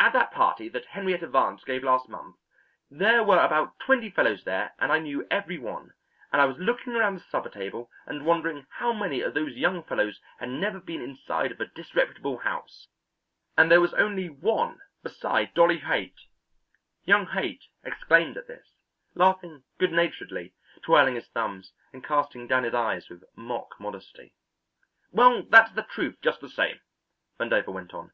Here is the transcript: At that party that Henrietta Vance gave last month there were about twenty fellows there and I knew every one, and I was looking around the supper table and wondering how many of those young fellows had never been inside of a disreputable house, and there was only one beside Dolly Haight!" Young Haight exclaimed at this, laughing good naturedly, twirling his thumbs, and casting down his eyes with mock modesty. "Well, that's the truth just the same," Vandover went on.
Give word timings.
At 0.00 0.14
that 0.14 0.32
party 0.32 0.70
that 0.70 0.86
Henrietta 0.86 1.26
Vance 1.26 1.62
gave 1.62 1.84
last 1.84 2.08
month 2.08 2.36
there 2.90 3.22
were 3.22 3.36
about 3.38 3.78
twenty 3.78 4.08
fellows 4.08 4.44
there 4.44 4.72
and 4.78 4.90
I 4.90 4.98
knew 4.98 5.26
every 5.30 5.58
one, 5.58 5.92
and 6.32 6.40
I 6.40 6.46
was 6.46 6.56
looking 6.56 6.94
around 6.94 7.16
the 7.16 7.24
supper 7.28 7.50
table 7.50 7.90
and 8.06 8.24
wondering 8.24 8.66
how 8.70 8.94
many 8.94 9.20
of 9.20 9.34
those 9.34 9.58
young 9.58 9.82
fellows 9.82 10.22
had 10.38 10.48
never 10.48 10.80
been 10.80 11.02
inside 11.02 11.52
of 11.52 11.60
a 11.60 11.66
disreputable 11.66 12.38
house, 12.38 12.88
and 13.58 13.70
there 13.70 13.82
was 13.82 13.92
only 13.92 14.30
one 14.30 14.80
beside 15.02 15.52
Dolly 15.52 15.80
Haight!" 15.80 16.16
Young 17.04 17.26
Haight 17.26 17.64
exclaimed 17.84 18.38
at 18.38 18.48
this, 18.48 18.72
laughing 19.14 19.64
good 19.78 19.92
naturedly, 19.92 20.54
twirling 20.80 21.14
his 21.14 21.28
thumbs, 21.28 21.74
and 21.92 22.02
casting 22.02 22.46
down 22.46 22.64
his 22.64 22.72
eyes 22.72 23.10
with 23.10 23.22
mock 23.36 23.78
modesty. 23.78 24.32
"Well, 25.12 25.42
that's 25.42 25.72
the 25.72 25.82
truth 25.82 26.16
just 26.22 26.40
the 26.40 26.48
same," 26.48 26.80
Vandover 27.38 27.70
went 27.74 27.92
on. 27.92 28.12